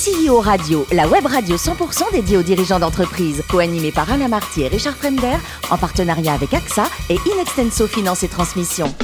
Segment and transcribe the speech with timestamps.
[0.00, 4.68] CEO Radio, la web radio 100% dédiée aux dirigeants d'entreprise, co-animée par Alain Marty et
[4.68, 5.36] Richard Fremder,
[5.70, 8.94] en partenariat avec AXA et Inextenso Finance et Transmission.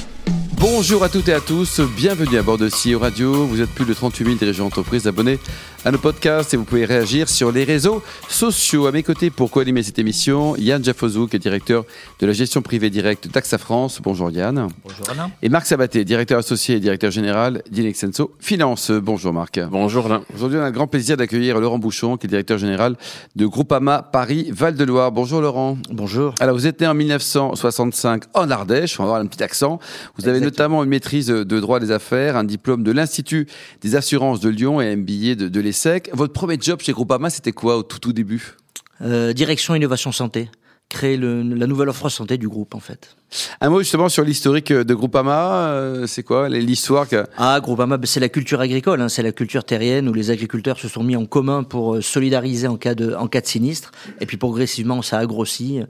[0.59, 3.45] Bonjour à toutes et à tous, bienvenue à bord de CEO Radio.
[3.45, 5.39] Vous êtes plus de 38 000 dirigeants d'entreprise abonnés
[5.87, 8.89] à nos podcasts et vous pouvez réagir sur les réseaux sociaux.
[8.89, 11.85] À mes côtés pour co-animer cette émission, Yann Jaffozou, qui est directeur
[12.19, 14.01] de la gestion privée directe d'AXA France.
[14.03, 14.67] Bonjour Yann.
[14.83, 15.31] Bonjour Alain.
[15.43, 18.91] Et Marc Sabaté, directeur associé et directeur général d'Inexenso Finance.
[18.91, 19.61] Bonjour Marc.
[19.71, 20.25] Bonjour Alain.
[20.35, 22.97] Aujourd'hui, on a le grand plaisir d'accueillir Laurent Bouchon, qui est directeur général
[23.37, 25.13] de Groupama Paris Val-de-Loire.
[25.13, 25.79] Bonjour Laurent.
[25.93, 26.35] Bonjour.
[26.41, 29.79] Alors, vous êtes né en 1965 en Ardèche, on va avoir un petit accent.
[30.19, 33.47] Vous avez notamment une maîtrise de droit des affaires, un diplôme de l'Institut
[33.83, 35.61] des assurances de Lyon et un billet de, de
[36.13, 38.57] Votre premier job chez Groupama, c'était quoi au tout, début?
[39.03, 40.51] Euh, direction innovation santé.
[40.89, 43.17] Créer la nouvelle offre santé du groupe en fait.
[43.61, 45.69] Un mot justement sur l'historique de Groupama.
[45.69, 47.25] euh, c'est quoi l'histoire que...
[47.37, 50.79] Ah, Groupama, ben, c'est la culture agricole, hein, c'est la culture terrienne où les agriculteurs
[50.79, 53.91] se sont mis en commun pour euh, solidariser en cas de, en cas de sinistre.
[54.21, 55.81] Et puis progressivement, ça a grossi.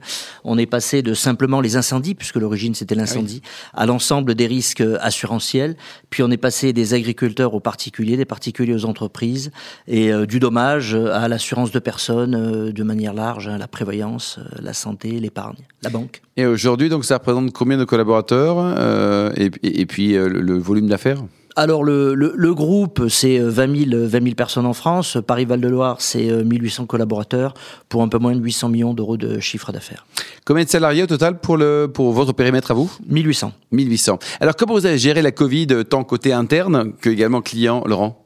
[0.43, 3.41] On est passé de simplement les incendies, puisque l'origine c'était l'incendie,
[3.73, 5.75] à l'ensemble des risques euh, assurantiels.
[6.09, 9.51] Puis on est passé des agriculteurs aux particuliers, des particuliers aux entreprises,
[9.87, 14.39] et euh, du dommage à l'assurance de personnes euh, de manière large, hein, la prévoyance,
[14.59, 16.21] la santé, l'épargne, la banque.
[16.35, 20.57] Et aujourd'hui, donc, ça représente combien de collaborateurs euh, et, et- et puis euh, le,
[20.57, 21.21] volume d'affaires?
[21.55, 25.17] Alors le, le, le groupe, c'est euh, 20 000, 20 000 personnes en France.
[25.25, 27.53] Paris-Val-de-Loire, c'est euh, 1800 collaborateurs
[27.89, 30.05] pour un peu moins de 800 millions d'euros de chiffre d'affaires.
[30.45, 32.89] Combien de salariés au total pour, le, pour votre périmètre à vous?
[33.09, 33.51] 1800.
[33.71, 34.19] 1800.
[34.39, 38.23] Alors, comment vous avez géré la Covid, tant côté interne que également client, Laurent?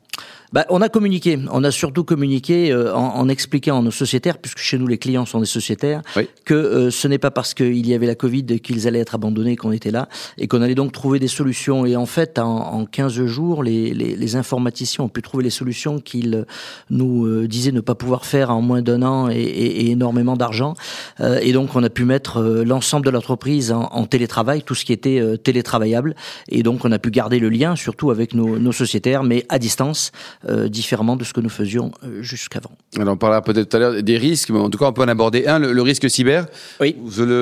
[0.53, 1.39] Bah, on a communiqué.
[1.51, 4.97] On a surtout communiqué euh, en, en expliquant à nos sociétaires, puisque chez nous les
[4.97, 6.27] clients sont des sociétaires, Oui.
[6.43, 9.55] que euh, ce n'est pas parce qu'il y avait la Covid qu'ils allaient être abandonnés
[9.55, 11.85] qu'on était là, et qu'on allait donc trouver des solutions.
[11.85, 15.49] Et en fait, en, en 15 jours, les, les, les informaticiens ont pu trouver les
[15.49, 16.43] solutions qu'ils euh,
[16.89, 20.73] nous disaient ne pas pouvoir faire en moins d'un an et, et- et énormément d'argent.
[21.21, 24.83] Euh, et donc, on a pu mettre l'ensemble de l'entreprise en, en télétravail, tout ce
[24.85, 26.13] qui était euh, télétravaillable.
[26.49, 29.57] Et donc, on a pu garder le lien, surtout avec nos, nos sociétaires, mais à
[29.59, 30.11] distance,
[30.49, 32.71] euh, différemment de ce que nous faisions euh, jusqu'avant.
[32.97, 35.03] Alors, on parlera peut-être tout à l'heure des risques, mais en tout cas, on peut
[35.03, 36.47] en aborder un, le, le risque cyber.
[36.79, 36.95] Oui.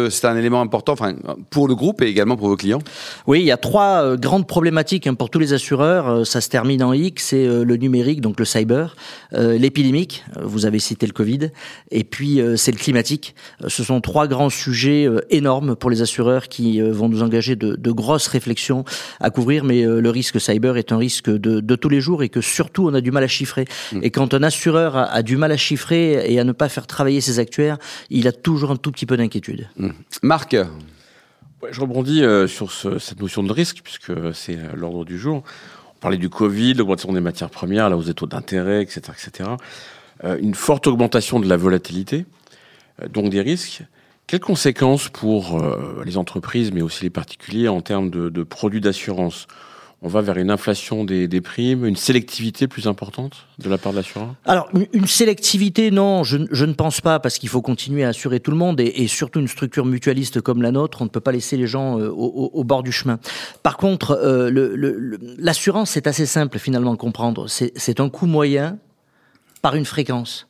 [0.10, 1.16] C'est un élément important enfin,
[1.50, 2.82] pour le groupe et également pour vos clients.
[3.28, 6.26] Oui, il y a trois euh, grandes problématiques hein, pour tous les assureurs.
[6.26, 8.96] Ça se termine en X, c'est le numérique, donc le cyber,
[9.32, 11.52] l'épidémique, vous avez cité le Covid,
[11.92, 13.36] et puis c'est le climatique.
[13.68, 17.92] Ce sont trois grands sujets énormes pour les assureurs qui vont nous engager de, de
[17.92, 18.84] grosses réflexions
[19.20, 22.30] à couvrir, mais le risque cyber est un risque de, de tous les jours et
[22.30, 23.66] que surtout on a du mal à chiffrer.
[24.02, 26.88] Et quand un assureur a, a du mal à chiffrer et à ne pas faire
[26.88, 27.78] travailler ses actuaires,
[28.10, 29.68] il a toujours un tout petit peu d'inquiétude.
[30.24, 30.56] Marc,
[31.62, 35.18] Ouais, je rebondis euh, sur ce- cette notion de risque, puisque c'est euh, l'ordre du
[35.20, 35.44] jour.
[35.98, 39.02] On parlait du Covid, l'augmentation des matières premières, la hausse des taux d'intérêt, etc.
[39.12, 39.50] etc.
[40.24, 42.26] Euh, une forte augmentation de la volatilité,
[43.02, 43.82] euh, donc des risques.
[44.26, 48.80] Quelles conséquences pour euh, les entreprises, mais aussi les particuliers, en termes de, de produits
[48.80, 49.48] d'assurance?
[50.02, 53.98] On va vers une inflation des, primes, une sélectivité plus importante de la part de
[53.98, 54.34] l'assureur?
[54.46, 58.52] Alors, une- sélectivité, non, je, ne pense pas, parce qu'il faut continuer à assurer tout
[58.52, 61.58] le monde, et, surtout une structure mutualiste comme la nôtre, on ne peut pas laisser
[61.58, 63.20] les gens euh, au, bord du chemin.
[63.62, 64.50] Par contre, euh,
[65.38, 67.48] l'assurance, c'est assez simple finalement à comprendre.
[67.50, 68.78] C'est c'est un coût moyen
[69.62, 70.48] par une fréquence.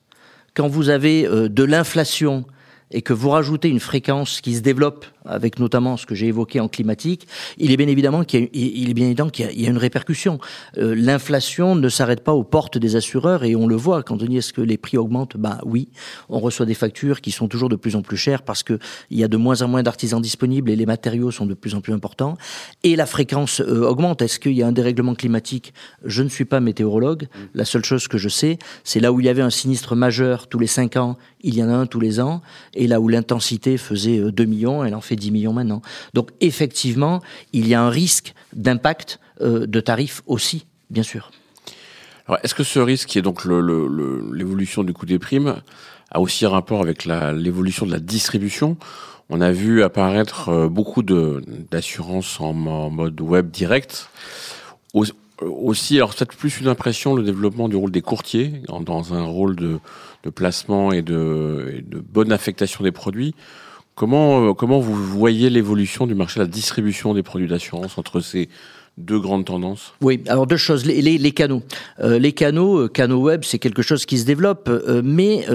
[0.53, 2.45] Quand vous avez euh, de l'inflation
[2.91, 6.59] et que vous rajoutez une fréquence qui se développe avec notamment ce que j'ai évoqué
[6.59, 7.27] en climatique,
[7.57, 9.61] il est bien évidemment qu'il y a, il est bien évident qu'il y a, il
[9.61, 10.39] y a une répercussion.
[10.77, 14.25] Euh, L'inflation ne s'arrête pas aux portes des assureurs et on le voit quand on
[14.25, 15.37] dit est-ce que les prix augmentent?
[15.37, 15.89] Ben oui,
[16.29, 18.79] on reçoit des factures qui sont toujours de plus en plus chères parce que
[19.11, 21.75] il y a de moins en moins d'artisans disponibles et les matériaux sont de plus
[21.75, 22.37] en plus importants
[22.83, 24.21] et la fréquence euh, augmente.
[24.21, 25.73] Est-ce qu'il y a un dérèglement climatique?
[26.03, 27.27] Je ne suis pas météorologue.
[27.53, 30.47] La seule chose que je sais, c'est là où il y avait un sinistre majeur
[30.47, 32.41] tous les cinq ans, il y en a un tous les ans,
[32.73, 35.81] et là où l'intensité faisait euh, 2 millions, elle en fait 10 millions maintenant.
[36.13, 37.21] Donc effectivement,
[37.53, 41.31] il y a un risque d'impact euh, de tarifs aussi, bien sûr.
[42.27, 45.55] Alors, est-ce que ce risque, qui est donc l'évolution du coût des primes,
[46.11, 48.77] a aussi un rapport avec l'évolution de la distribution?
[49.29, 54.09] On a vu apparaître euh, beaucoup d'assurances en, mo- mode web direct.
[55.41, 59.55] Aussi, alors peut-être plus une impression, le développement du rôle des courtiers dans un rôle
[59.55, 59.79] de,
[60.23, 63.35] de placement et de, et de bonne affectation des produits.
[63.95, 68.21] Comment, euh, comment vous voyez l'évolution du marché de la distribution des produits d'assurance entre
[68.21, 68.49] ces
[68.99, 70.85] deux grandes tendances Oui, alors deux choses.
[70.85, 71.63] Les, les, les canaux.
[72.01, 75.47] Euh, les canaux, euh, canaux web, c'est quelque chose qui se développe, euh, mais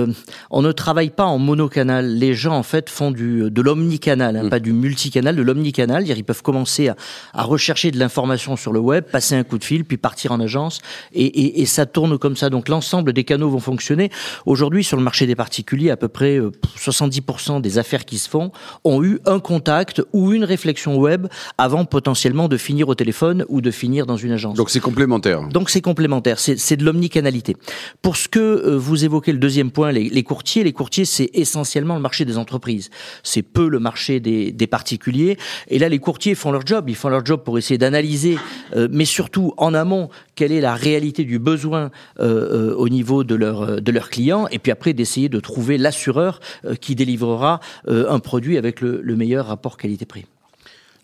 [0.50, 2.06] on ne travaille pas en monocanal.
[2.14, 4.50] Les gens, en fait, font du, de l'omnicanal, hein, Mm.
[4.50, 6.08] pas du multicanal, de l'omnicanal.
[6.08, 6.96] Ils peuvent commencer à,
[7.34, 10.40] à rechercher de l'information sur le web, passer un coup de fil, puis partir en
[10.40, 10.80] agence,
[11.12, 12.50] et, et, et ça tourne comme ça.
[12.50, 14.10] Donc l'ensemble des canaux vont fonctionner.
[14.46, 18.28] Aujourd'hui, sur le marché des particuliers, à peu près euh, 70% des affaires qui se
[18.28, 18.52] font
[18.84, 21.26] ont eu un contact ou une réflexion web
[21.58, 24.56] avant potentiellement de finir au téléphone ou de finir dans une agence.
[24.56, 25.48] Donc c'est complémentaire.
[25.48, 27.56] Donc c'est complémentaire, c'est de l'omnicanalité.
[28.02, 31.30] Pour ce que euh, vous évoquez le deuxième point, les, les courtiers, les courtiers c'est
[31.34, 32.90] essentiellement le marché des entreprises,
[33.22, 35.36] c'est peu le marché des, des particuliers.
[35.68, 38.38] Et là les courtiers font leur job, ils font leur job pour essayer d'analyser,
[38.76, 41.90] euh, mais surtout en amont, quelle est la réalité du besoin
[42.20, 45.78] euh, euh, au niveau de leur de leurs clients, et puis après d'essayer de trouver
[45.78, 50.26] l'assureur euh, qui délivrera euh, un produit avec le, le meilleur rapport qualité-prix.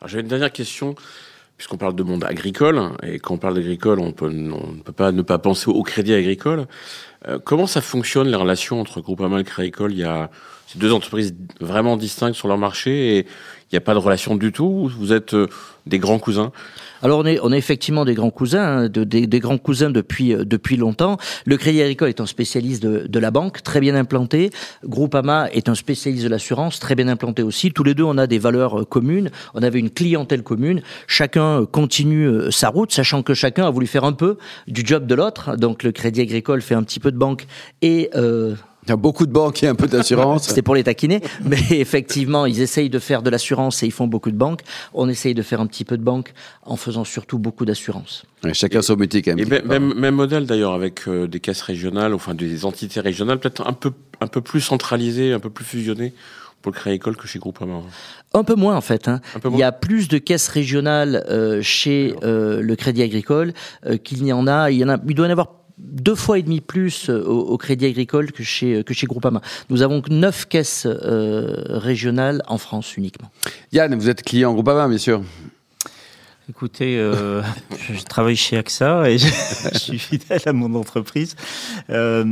[0.07, 0.95] J'avais une dernière question,
[1.61, 5.13] puisqu'on parle de monde agricole, et quand on parle d'agricole, on, on ne peut pas
[5.13, 6.67] ne pas penser au crédit agricole.
[7.29, 10.31] Euh, comment ça fonctionne, les relations entre Groupama et le Crédit Agricole Il y a
[10.67, 14.37] ces deux entreprises vraiment distinctes sur leur marché, et il n'y a pas de relation
[14.37, 15.49] du tout Vous êtes euh,
[15.87, 16.53] des grands cousins?
[17.03, 20.77] Alors on est, effectivement des grands cousins, hein, de- des, grands cousins depuis, euh, depuis
[20.77, 21.17] longtemps.
[21.47, 24.51] Le Crédit Agricole est un spécialiste de, de la banque, très bien implanté.
[24.85, 27.73] Groupama est un spécialiste de l'assurance, très bien implanté aussi.
[27.73, 30.83] Tous les deux, on a des valeurs communes, on avait une clientèle commune.
[31.07, 34.37] Chacun continue sa route, sachant que chacun a voulu faire un peu
[34.69, 35.57] du job de l'autre.
[35.57, 37.47] Donc le Crédit Agricole fait un petit peu de banque
[37.83, 38.11] et...
[38.15, 38.55] Euh,
[38.85, 40.45] Il y a beaucoup de banques et un peu d'assurance.
[40.49, 44.07] c'était pour les taquiner, mais effectivement, ils essayent de faire de l'assurance et ils font
[44.07, 44.63] beaucoup de banques.
[44.95, 48.25] On essaye de faire un petit peu de banque en faisant surtout beaucoup d'assurance.
[48.45, 49.53] Ouais, chacun son métier quand même.
[49.53, 53.67] Et même, même, modèle d'ailleurs, avec euh, des caisses régionales, enfin des entités régionales, peut-être
[53.67, 56.15] un peu, un peu plus centralisées, un peu plus fusionnées
[56.63, 57.81] pour le Crédit Agricole que chez Groupama.
[58.33, 59.09] Un peu moins en fait.
[59.09, 59.21] Hein.
[59.45, 63.53] Il y a plus de caisses régionales euh, chez euh, le Crédit Agricole
[63.87, 64.71] euh, qu'il n'y en a.
[64.71, 64.99] Il y en a.
[65.09, 68.43] Il doit y en avoir deux fois et demi plus euh, au, Crédit Agricole que
[68.43, 69.41] chez que chez Groupama.
[69.69, 73.31] Nous avons neuf caisses euh, régionales en France uniquement.
[73.73, 75.23] Yann, vous êtes client Groupama, bien sûr.
[76.51, 77.43] Écoutez, euh,
[77.93, 79.29] je travaille chez AXA et je,
[79.79, 81.37] suis fidèle à mon entreprise.
[81.91, 82.25] Euh,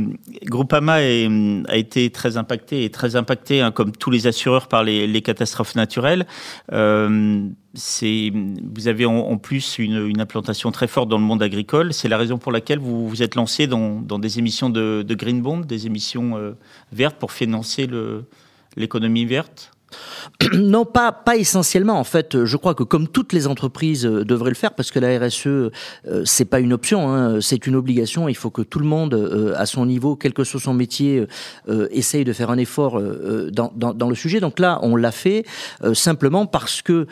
[0.43, 5.21] Groupama a été très impacté et très impacté, hein, comme tous les assureurs, par les,
[5.21, 6.27] catastrophes naturelles.
[6.73, 11.93] Euh, vous avez en, plus une, implantation très forte dans le monde agricole.
[11.93, 15.59] C'est la raison pour laquelle vous vous êtes lancé dans, des émissions de, green bond,
[15.59, 16.55] des émissions
[16.91, 17.87] vertes pour financer
[18.75, 19.71] l'économie verte.
[20.53, 21.99] non, pas, pas essentiellement.
[21.99, 24.99] En fait, je crois que comme toutes les entreprises euh, devraient le faire, parce que
[24.99, 25.71] la RSE, euh,
[26.25, 28.29] c'est pas une option, hein, c'est une obligation.
[28.29, 31.25] Il faut que tout le monde, euh, à son niveau, quel que soit son métier,
[31.67, 33.01] euh, essaye de faire un effort
[33.51, 34.39] dans, dans, dans le sujet.
[34.39, 35.45] Donc là, on l'a fait
[35.93, 37.07] simplement parce que,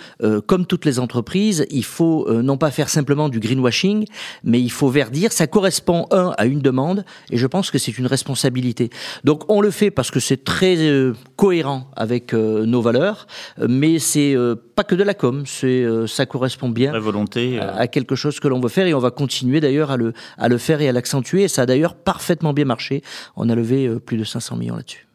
[0.45, 4.05] comme toutes les entreprises, il faut non pas faire simplement du greenwashing,
[4.43, 5.31] mais il faut verdir.
[5.31, 8.89] Ça correspond un à une demande, et je pense que c'est une responsabilité.
[9.23, 10.77] Donc on le fait parce que c'est très
[11.35, 12.33] cohérent avec
[12.67, 13.27] nos valeurs,
[13.59, 17.59] euh, mais c'est euh, pas que de la com, c'est euh, ça correspond bien volonté.
[17.59, 20.13] à à quelque chose que l'on veut faire et on va continuer d'ailleurs à le
[20.37, 21.43] à le faire et à l'accentuer.
[21.43, 23.01] Et ça a d'ailleurs parfaitement bien marché.
[23.35, 25.07] On a levé plus de 500 millions là-dessus.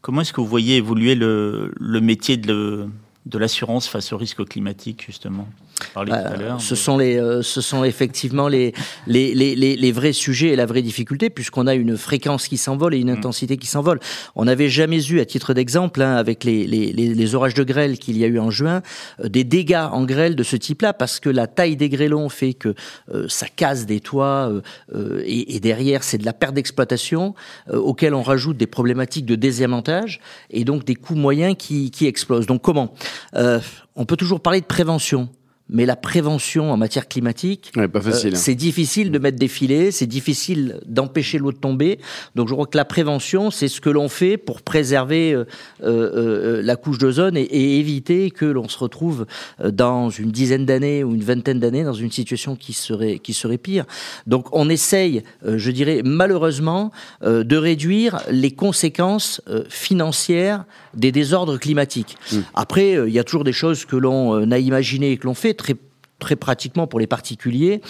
[0.00, 2.88] Comment est-ce que vous voyez évoluer le, le métier de,
[3.26, 5.46] de l'assurance face au risque climatique, justement
[5.94, 6.60] parlait tout à Euh, l'heure.
[6.60, 8.72] ce sont les, euh, ce sont effectivement les,
[9.06, 12.56] les, les, les, les vrais sujets et la vraie difficulté, puisqu'on a une fréquence qui
[12.56, 13.98] s'envole et une intensité qui s'envole.
[14.36, 17.98] On n'avait jamais eu, à titre d'exemple, hein, avec les, les, les, orages de grêle
[17.98, 18.82] qu'il y a eu en juin,
[19.20, 22.54] euh, des dégâts en grêle de ce type-là, parce que la taille des grêlons fait
[22.54, 22.74] que
[23.12, 24.60] euh, ça casse des toits euh,
[24.94, 27.34] euh, et, et derrière c'est de la perte d'exploitation
[27.70, 32.06] euh, auquel on rajoute des problématiques de désamiantage et donc des coûts moyens qui, qui
[32.06, 32.46] explosent.
[32.46, 32.92] Donc comment?
[32.92, 35.28] Euh, On peut toujours parler de prévention.
[35.68, 38.30] Mais la prévention en matière climatique, Ouais, euh, hein.
[38.34, 41.98] c'est difficile de mettre des filets, c'est difficile d'empêcher l'eau de tomber.
[42.34, 45.44] Donc je crois que la prévention, c'est ce que l'on fait pour préserver euh,
[45.82, 49.26] euh, la couche d'ozone et, et éviter que l'on se retrouve
[49.64, 53.58] dans une dizaine d'années ou une vingtaine d'années dans une situation qui serait qui serait
[53.58, 53.84] pire.
[54.26, 56.90] Donc on essaye, je dirais malheureusement,
[57.22, 60.64] de réduire les conséquences financières
[60.94, 62.16] des désordres climatiques.
[62.54, 65.34] Après, euh, il y a toujours des choses que l'on a imaginées et que l'on
[65.34, 65.76] fait très
[66.22, 67.82] très pratiquement pour les particuliers.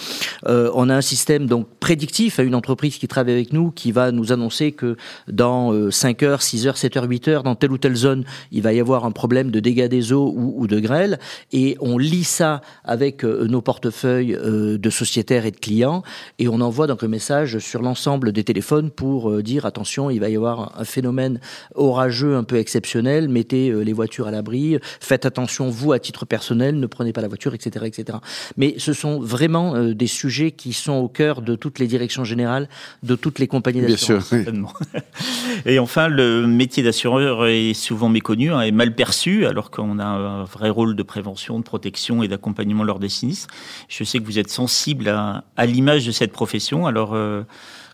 [0.47, 3.91] Euh, on a un système donc prédictif à une entreprise qui travaille avec nous qui
[3.91, 4.97] va nous annoncer que
[5.27, 8.25] dans euh, 5 heures, 6 heures, 7 heures, 8 heures, dans telle ou telle zone,
[8.51, 11.19] il va y avoir un problème de dégâts des eaux ou, de grêle.
[11.51, 16.01] Et on lit ça avec euh, nos portefeuilles euh, de sociétaires et de clients
[16.39, 20.29] et on envoie donc un message sur l'ensemble des téléphones pour dire attention, il va
[20.29, 21.39] y avoir un phénomène
[21.75, 26.79] orageux un peu exceptionnel, mettez les voitures à l'abri, faites attention vous à titre personnel,
[26.79, 28.17] ne prenez pas la voiture, etc., etc.
[28.57, 32.69] Mais ce sont vraiment des sujets qui sont au cœur de toutes les directions générales,
[33.03, 34.33] de toutes les compagnies d'assurance.
[34.33, 34.73] Bien sûr.
[35.65, 40.05] Et enfin, le métier d'assureur est souvent méconnu, hein, est mal perçu, alors qu'on a
[40.05, 43.47] un vrai rôle de prévention, de protection et d'accompagnement lors des sinistres.
[43.87, 46.85] Je sais que vous êtes sensible à, à l'image de cette profession.
[46.85, 47.43] Alors, euh,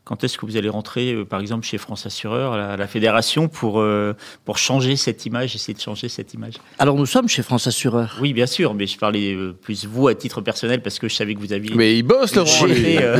[0.09, 3.47] quand est-ce que vous allez rentrer, euh, par exemple, chez France Assureur, à la, fédération,
[3.47, 6.55] pour, euh, pour changer cette image, essayer de changer cette image?
[6.79, 8.17] Alors, nous sommes chez France Assureur.
[8.19, 11.35] Oui, bien sûr, mais je parlais plus vous à titre personnel parce que je savais
[11.35, 11.75] que vous aviez.
[11.75, 12.49] Mais il bosse, Laurent.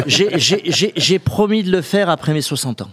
[0.08, 2.90] J'ai promis de le faire après mes 60 ans.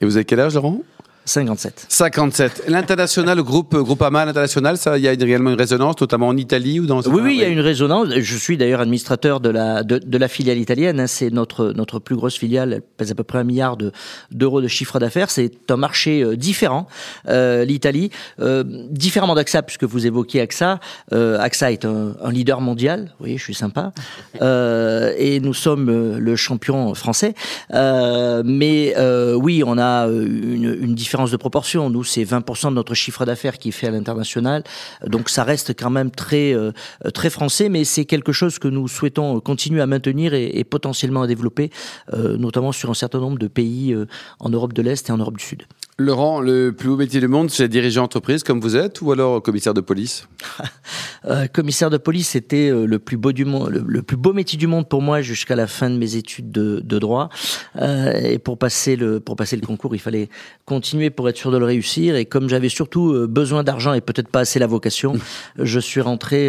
[0.00, 0.80] Et vous avez quel âge, Laurent?
[1.24, 1.86] 57.
[1.88, 2.64] 57.
[2.68, 6.80] L'international, le groupe Groupama, l'international, ça, il y a également une résonance, notamment en Italie
[6.80, 7.00] ou dans.
[7.02, 8.08] Oui, oui, il y a une résonance.
[8.14, 11.00] Je suis d'ailleurs administrateur de la de, de la filiale italienne.
[11.00, 11.06] Hein.
[11.06, 12.74] C'est notre notre plus grosse filiale.
[12.74, 13.92] Elle pèse à peu près un milliard de
[14.30, 15.30] d'euros de chiffre d'affaires.
[15.30, 16.86] C'est un marché euh, différent,
[17.28, 20.80] euh, l'Italie, euh, différemment d'AXA puisque vous évoquiez AXA.
[21.12, 23.04] Euh, AXA est un, un, leader mondial.
[23.04, 23.92] Vous voyez, je suis sympa.
[24.42, 27.34] Euh, et nous sommes le champion français.
[27.72, 28.94] mais
[29.36, 31.90] oui, on a une, une différence de proportion.
[31.90, 34.64] Nous, c'est 20% de notre chiffre d'affaires qui fait à l'international.
[35.06, 36.72] Donc ça reste quand même très, euh,
[37.12, 41.26] très français, mais c'est quelque chose que nous souhaitons continuer à maintenir et, potentiellement à
[41.26, 41.70] développer,
[42.12, 44.06] euh, notamment sur un certain nombre de pays euh,
[44.40, 45.62] en Europe de l'Est et en Europe du Sud.
[45.96, 49.40] Laurent, le plus beau métier du monde, c'est diriger entreprise comme vous êtes ou alors
[49.40, 50.26] commissaire de police
[51.26, 54.58] euh, Commissaire de police, c'était euh, le plus beau du monde, le, plus beau métier
[54.58, 57.28] du monde pour moi jusqu'à la fin de mes études de, de droit.
[57.76, 60.30] Euh, et pour passer le pour passer le concours, il fallait
[60.64, 62.16] continuer pour être sûr de le réussir.
[62.16, 65.12] Et comme j'avais surtout besoin d'argent et peut-être pas assez la vocation,
[65.60, 66.48] je suis rentré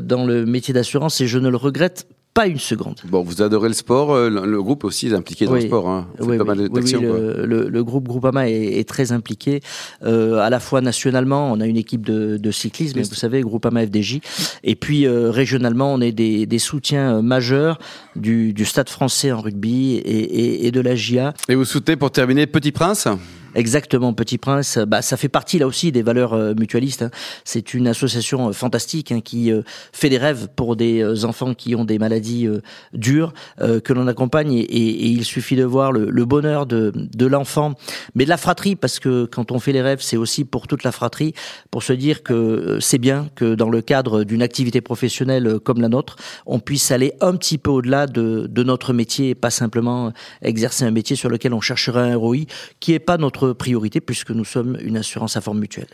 [0.00, 3.00] dans le métier d'assurance et je ne le regrette pas une seconde.
[3.08, 4.12] Bon, vous adorez le sport.
[4.12, 5.88] Euh, le, groupe aussi est impliqué dans le sport.
[5.88, 6.06] Hein.
[6.20, 9.62] Oui, pas mal le, le, groupe Groupama est, est très impliqué.
[10.04, 13.86] Euh, à la fois nationalement, on a une équipe de, de cyclisme, vous savez, Groupama
[13.86, 14.20] FDJ.
[14.64, 17.78] Et puis euh, régionalement, on est des, des soutiens euh, majeurs
[18.16, 21.32] du, du, Stade français en rugby et, et, et de la GIA.
[21.48, 23.08] Et vous soutenez, pour terminer, Petit Prince?
[23.56, 24.78] Exactement, Petit Prince.
[24.86, 27.00] Bah, ça fait partie là aussi des valeurs euh, mutualistes.
[27.00, 27.10] Hein.
[27.42, 31.74] C'est une association euh, fantastique hein, qui euh, fait des rêves pour des enfants qui
[31.74, 32.46] ont des maladies
[32.92, 34.52] dures, que l'on accompagne.
[34.52, 36.92] Et, il suffit de voir le, bonheur de,
[37.26, 37.74] l'enfant,
[38.14, 40.84] mais de la fratrie, parce que quand on fait les rêves, c'est aussi pour toute
[40.84, 41.32] la fratrie,
[41.70, 45.88] pour se dire que c'est bien que dans le cadre d'une activité professionnelle comme la
[45.88, 50.84] nôtre, on puisse aller un petit peu au-delà de, notre métier et pas simplement exercer
[50.84, 52.46] un métier sur lequel on chercherait un ROI
[52.80, 55.88] qui est pas notre priorité puisque nous sommes une assurance à forme mutuelle.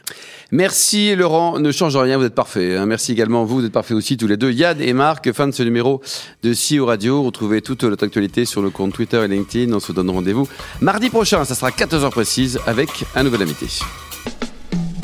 [0.50, 2.76] Merci Laurent, ne change rien, vous êtes parfait.
[2.76, 2.86] Hein.
[2.86, 4.52] Merci également vous, vous êtes parfaits aussi tous les deux.
[4.52, 6.00] Yann et Marc, fin de ce numéro
[6.42, 7.22] de CEO Radio.
[7.22, 9.72] Retrouvez toute notre actualité sur le compte Twitter et LinkedIn.
[9.72, 10.48] On se donne rendez-vous
[10.80, 13.66] mardi prochain, ça sera 14h précise avec un nouvel invité.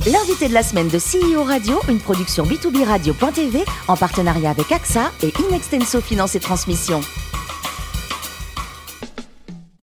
[0.06, 5.10] L'invité de la semaine de CEO Radio, une production B2B Radio.tv en partenariat avec AXA
[5.22, 7.00] et Inextenso Finance et Transmission.